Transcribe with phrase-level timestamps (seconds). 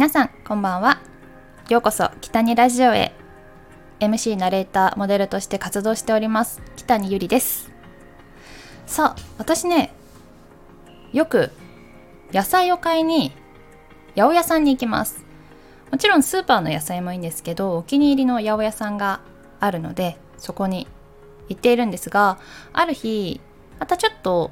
[0.00, 0.98] 皆さんこんばんは。
[1.68, 3.12] ようこそ北にラジオへ。
[4.00, 6.62] MC ナレーターモデルとして活動しております。
[6.74, 7.70] 北にゆりです。
[8.86, 9.92] さあ私ね
[11.12, 11.50] よく
[12.32, 13.32] 野菜を買いに
[14.16, 15.22] 八百屋さんに行きます。
[15.92, 19.20] もちろんスーパーの野菜もいいんですけどお気に入りの八百屋さんが
[19.60, 20.88] あるのでそこに
[21.50, 22.38] 行っているんですが
[22.72, 23.38] ある日
[23.78, 24.50] またちょっと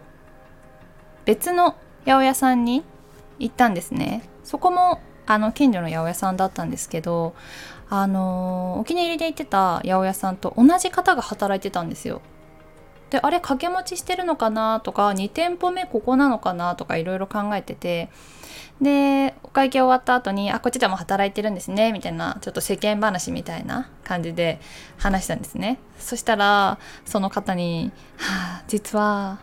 [1.25, 1.71] 別の
[2.05, 2.85] 八百屋さんに
[3.39, 4.29] 行ったんですね。
[4.45, 7.35] そこもあの近所の八百屋さんだったんですけど
[7.91, 12.23] あのお気に入りで行ってた八百屋さんと同じ方が働いてたんですよ。
[13.11, 18.11] であれ掛け持ちしてるのかなとか2店舗目ここなのかなとかいろいろ考えてて
[18.83, 24.61] でお会計終わった後に「あこっちでも働いてるんですね」みたいなちょっと世間話みたいな感じで
[24.99, 25.79] 話したんですね。
[25.99, 29.39] そしたらその方に「はあ実は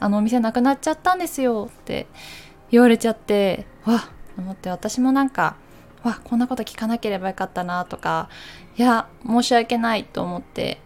[0.00, 2.06] あのお店なくなっちゃったんですよ」って
[2.70, 5.56] 言われちゃってわっ思って私もなんか
[6.02, 8.28] わこんなこと聞かなければよかったなとか
[8.76, 10.80] いや申し訳ないと思って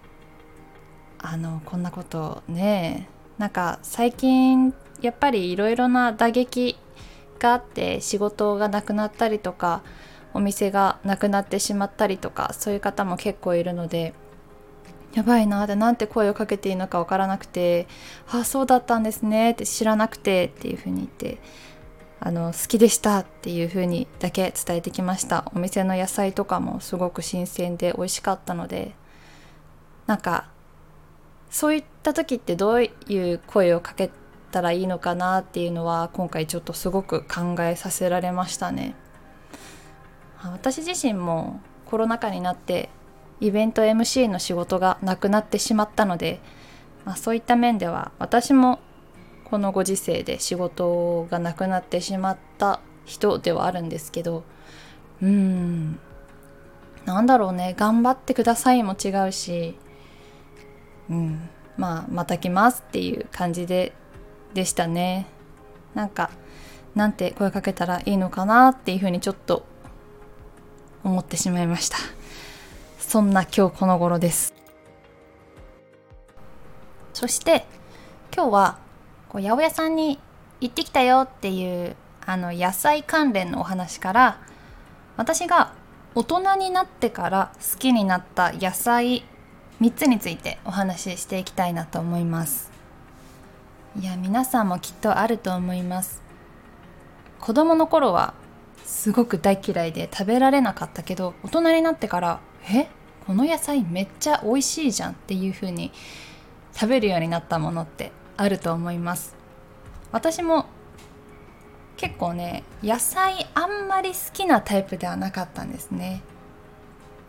[1.19, 6.79] あのこんなことねなんか最近やっぱりいろいろな打撃
[7.39, 9.83] があって仕事がなくなったりとか
[10.33, 14.15] お店がなくなってしまったりとかそういう方も結構いるので
[15.15, 17.89] やばいなってなんて声をかけていいのかわからなくて
[18.31, 21.39] 「ああそうだったんですね」って知らなくてっていうふうに言って
[22.23, 25.51] あの好きでしたっていう風にだけ伝えてきました。
[25.55, 28.95] お店の野菜とかもすごく新鮮で美味しかったので
[30.07, 30.49] なんか
[31.51, 34.11] そういった時ってどういう声をかけ
[34.53, 38.95] たらいいのかなっていうのは今回ちょっとすごく考えさせられましたね。
[40.43, 42.89] 私自身もコロナ禍になって
[43.41, 46.41] イベント MC の仕事がなくなってしまったので、
[47.05, 48.81] まあ、そういった面では私も
[49.51, 54.45] このご時世で仕事がなくなってしまった人ではあるんですけど
[55.21, 55.99] うーん。
[57.05, 57.75] なんだろうね。
[57.77, 59.77] 頑張ってくださいも違うし
[61.09, 61.49] うん。
[61.77, 63.93] まあまた来ますっていう感じで
[64.55, 65.27] でしたね。
[65.95, 66.31] なんか
[66.95, 69.65] なんて声かけたらいいのかなっていうふうにちょっと
[71.03, 71.97] 思ってしまいました。
[72.99, 74.55] そんな今日この頃です。
[77.13, 77.67] そして
[78.33, 78.90] 今日は
[79.31, 80.19] こう八百屋さんに
[80.61, 81.97] 行ってきたよっていう
[82.27, 84.41] あの野菜関連のお話から
[85.17, 85.73] 私が
[86.17, 89.25] 大人になってから好きになった野菜
[89.81, 92.71] 3つについてお話ししていきたいなと思います。
[93.99, 96.23] いや皆さんもきっとあると思います。
[97.41, 98.35] 子供の頃は
[98.85, 102.89] すごく大嫌いで食べられなかったけど大人になってからえ
[103.27, 105.93] この野菜めっちゃ美味しいじゃんっていう風に
[106.73, 109.37] 食べるようになったものってあると思います。
[110.13, 110.65] 私も
[111.99, 116.23] 結構ね野菜あんまり好きなタイプではなかったんですね。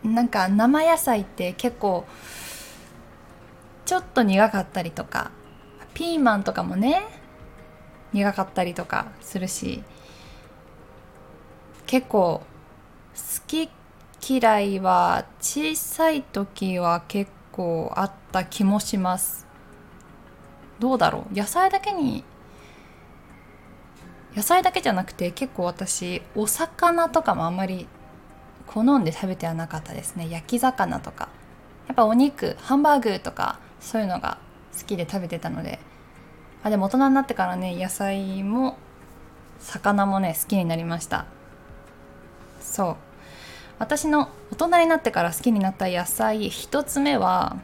[0.02, 2.06] なんか生野菜って結構
[3.84, 5.30] ちょっと苦かったりとか
[5.92, 7.02] ピーマンとかもね
[8.14, 9.84] 苦かったりとかするし
[11.86, 12.40] 結構
[13.14, 13.68] 好き
[14.26, 19.51] 嫌いは小さい時は結構あった気もします。
[20.82, 21.34] どうだろう？
[21.34, 22.24] 野菜だけに
[24.34, 27.86] 野菜だけじゃなくて結構私お魚とかもあんまり
[28.66, 30.28] 好んで食べてはなかったですね。
[30.28, 31.28] 焼き魚とか。
[31.86, 34.38] やっぱお肉ハンバーグとかそういうのが
[34.76, 35.78] 好きで食べてたので。
[36.64, 38.76] あでも大人になってからね野菜も
[39.60, 41.26] 魚もね好きになりました。
[42.60, 42.96] そう。
[43.78, 47.56] 私の大人になってから好きになった野菜一つ目は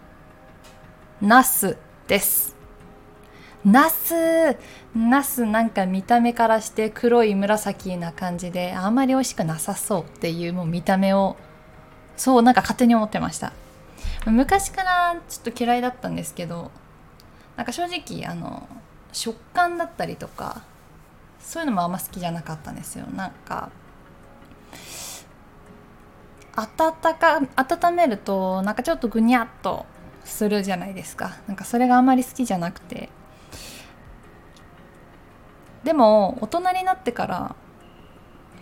[1.20, 1.76] ナス
[2.06, 2.57] です。
[3.64, 4.56] ナス
[4.94, 11.36] ナスなんか見た目からして黒い紫な感じであんまり美味しくなさそうっていうもう見た目を
[12.16, 13.52] そうなんか勝手に思ってました。
[14.26, 16.70] 昔からちょっと嫌いだったんですけど
[17.56, 18.68] なんか正直あの
[19.12, 20.62] 食感だったりとか
[21.40, 23.06] そういうのもあんま好きじゃなかったんですよ。
[23.06, 23.70] なんか
[26.56, 29.86] 温か温めるとなんかちょっとぐにゃっと
[30.24, 31.36] するじゃないですか。
[31.46, 33.10] なんかそれがあんまり好きじゃなくて。
[35.88, 37.56] でも大人になってから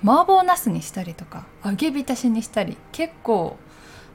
[0.05, 3.56] 麻婆茄子にしたりとか揚げ浸しにしたり結構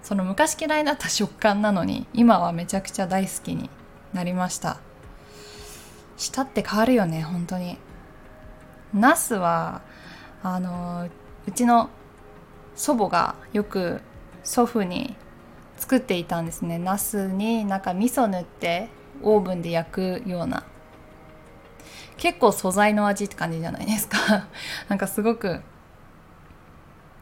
[0.01, 3.69] その昔嫌いだった食感なのに今はめちゃくちゃ大好きに
[4.13, 4.79] なりました。
[6.15, 7.77] 舌って変わるよね本当に。
[8.95, 9.81] 茄子は
[10.41, 11.09] あの
[11.45, 11.89] うちの
[12.77, 13.99] 祖母がよく
[14.45, 15.17] 祖父に
[15.75, 16.77] 作っていたんですね。
[16.77, 18.87] 茄子になんか味噌塗って
[19.21, 20.63] オーブンで焼くような
[22.21, 24.45] 結構素材の味って感じじゃないですか。
[24.87, 25.59] なんかすごく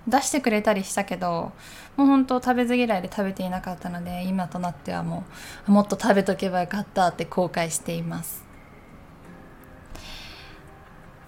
[0.06, 1.54] 出してくれたりしたけど
[1.96, 5.24] もう本当食べず嫌いで食べていなかったので今となってはも
[5.70, 8.44] うもっと食べとけばよかったって後悔しています。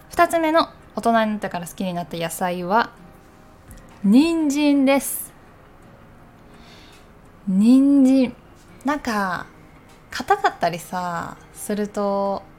[0.10, 2.90] 2つ目の大人になってから好きになった野菜は
[4.04, 5.32] 人参です。
[7.48, 8.36] 人参。
[8.84, 9.46] なんか
[10.10, 12.51] 硬かったりさすると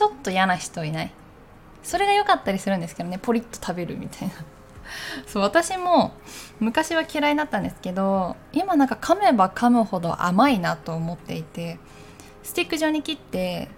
[0.00, 1.12] ちょっと嫌な人いない？
[1.82, 4.34] それが良かったりするんですけどねポリッと食べるみたいな。
[5.28, 6.14] そう私も
[6.58, 11.78] 昔は嫌いだったんですけど今なんか噛めば噛むほど甘いなと思っていて
[12.42, 13.68] スティック状に切って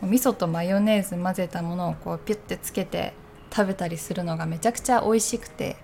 [0.00, 3.12] 味噌とマヨネーズ混ぜたものをこうピュッてつけて
[3.52, 5.76] 食べたりするのがめちゃくちゃ美味しくて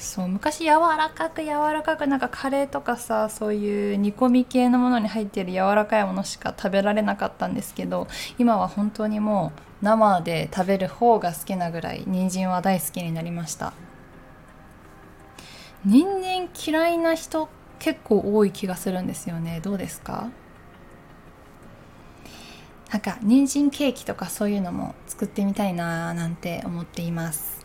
[0.00, 8.06] そう昔柔らかく柔らかくなんかカレーとかさそういう煮込み系のものに入ってる柔らかいものしか食べられなかったんですけど
[8.38, 9.52] 今は本当にも
[9.82, 13.72] う生で食べる方が好きなぐらい人参は大好きになりました。
[15.84, 17.48] 人参嫌いな人
[17.78, 19.60] 結構多い気がするんですよね。
[19.62, 20.30] どうですか？
[22.90, 27.57] なんか人参ケーキとかそういうのも作ってみたいななんて思っています。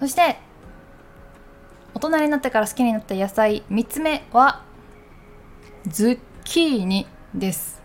[0.00, 0.38] そして
[1.94, 4.62] 大人になってから好きになった野菜3つ目は
[5.86, 7.80] ズッキーニです。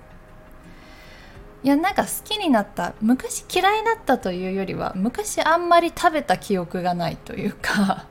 [1.64, 8.06] いやなんか好きになった昔嫌いだったというよりは昔あんまり食べた記憶がないというか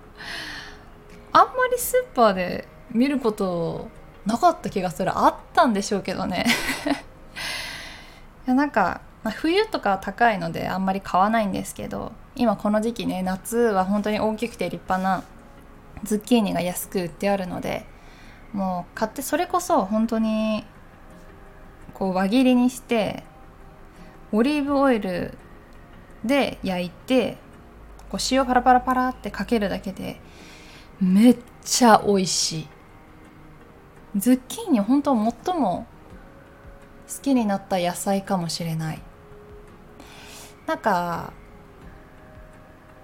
[1.33, 3.89] あんまりスーパーで見ること
[4.27, 5.17] なかった気がする。
[5.17, 6.45] あったんでしょうけどね。
[8.47, 15.25] いやなんか、まあ、冬とか高いのであんまり買わないんですけど今この時期ね夏は本当に大きくて立派な
[16.03, 17.87] ズッキーニが安く売ってあるので
[18.53, 20.65] もう買ってそれこそ本当に
[21.95, 23.25] こう輪切りにして
[24.33, 25.39] オリーブオイル
[26.25, 27.37] で焼いて
[28.11, 30.21] こう塩パラパラパラってかけるだけで
[31.01, 32.69] めっちゃ美味しい。
[34.17, 35.87] ズッキーニ本当最も
[37.09, 39.03] 好きになった野菜かもしれない。
[40.67, 41.33] なんか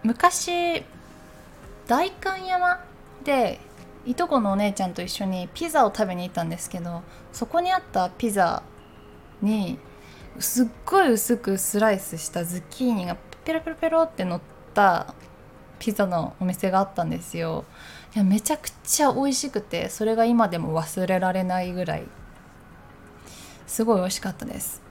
[0.02, 0.84] 昔
[1.86, 2.84] 代官山
[3.24, 3.60] で
[4.06, 7.02] いとこのお姉ちゃんと一緒にピザを食べに行ったんですけど
[7.32, 8.62] そこにあったピザ
[9.42, 9.78] に
[10.38, 14.40] すっごい薄くスライスしたズッキーニがペロペロペロって乗っ
[14.74, 15.14] た
[15.78, 17.64] ピザのお店があったんですよ。
[18.14, 22.04] いやめちゃくちゃ美味しくてそれが今でも忘れられないぐらい
[23.66, 24.82] すごい美味しかったです。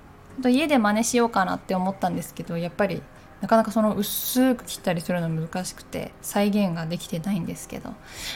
[0.43, 3.01] 家で真似しようかなって思ったんですけどやっぱり
[3.41, 7.93] なかなかその薄く切ったりするの難しくて再現ができてないんですけど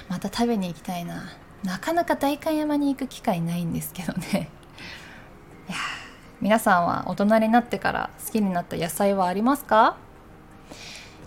[0.08, 1.24] また食べに行きたいな。
[1.64, 4.50] なかなか代官山に行く機会ないんですけどね。
[5.70, 5.78] いや
[6.42, 9.96] 皆さんは大人になってから好きになった野菜はありますか？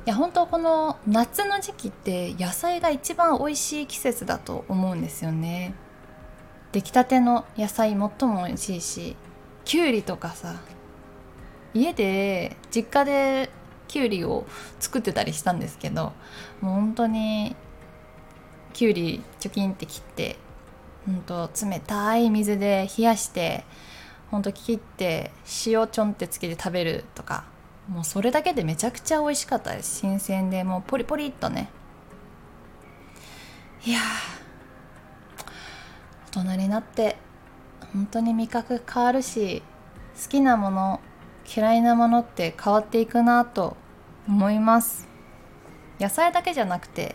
[0.05, 5.75] いや本当この夏の時期って野菜が一番美味しい季節だと思うんですよね。
[6.73, 8.11] 出来たての野菜最も
[8.47, 9.17] 美味しいし
[9.65, 10.57] きゅうりとかさ
[11.73, 13.51] 家で実家で
[13.89, 14.47] きゅうりを
[14.81, 16.13] 作ってたりしたんですけど
[16.61, 17.57] もう本当に
[18.73, 20.37] きゅうりチョキンって切って
[21.07, 23.65] 本当冷たい水で冷やして
[24.31, 25.31] 本当切って
[25.67, 27.45] 塩ちょんってつけて食べるとか
[27.89, 30.01] もうそれだけでめちゃくちゃ美味しかったです。
[30.01, 31.71] 新鮮でもうポリポリっとね。
[33.85, 34.01] いや
[36.35, 37.17] 大人になって
[37.93, 39.63] 本当に味覚変わるし
[40.21, 41.01] 好きなもの
[41.55, 43.77] 嫌いなものって変わっていくなと
[44.29, 45.07] 思います。
[46.01, 47.15] 野菜だけじゃなくて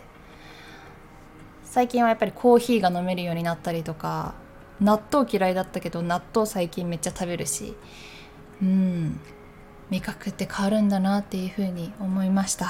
[1.64, 4.34] 最近はやっぱりコーヒーが飲めるようになったりとか
[4.80, 7.76] 納豆嫌いだったけど納豆最近めっちゃ食べるし
[8.60, 9.20] うん
[9.90, 12.68] 味覚って変わるんだなっていうふうに思いました。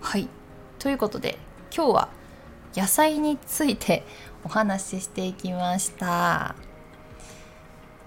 [0.00, 0.28] はい。
[0.78, 1.36] ということで
[1.74, 2.08] 今日は
[2.74, 4.04] 野菜について
[4.44, 6.69] お話ししていきました。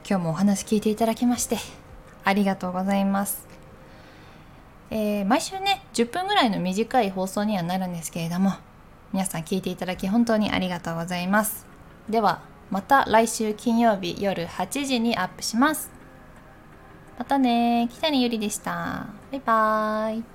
[0.08, 1.58] 今日もお話聞いていただきまして
[2.24, 3.48] ありがとうございます、
[4.92, 8.54] えー、毎週ね10分ぐらいの短い放送にはなるんですけれども
[9.14, 11.68] 皆さん聞いていただき本当にありがとうございます。
[12.10, 12.42] では
[12.72, 15.92] また来週金曜日夜8時にアップします。
[17.20, 19.06] またね北にゆりでした。
[19.32, 20.33] バイバーイ。